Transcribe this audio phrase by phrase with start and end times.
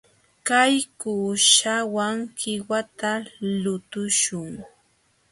[0.47, 3.11] Kay kuuśhawan qiwata
[3.61, 4.51] lutuśhun.